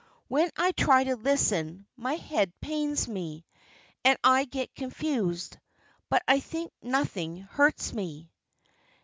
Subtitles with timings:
[0.29, 3.45] When I try to listen, my head pains me,
[4.03, 5.59] and I get confused.
[6.09, 8.31] But I think nothing hurts me.'"